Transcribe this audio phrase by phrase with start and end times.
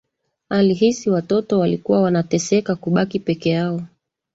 [0.49, 3.81] Alihisi watoto walikuwa wanateseka kubaki peke yao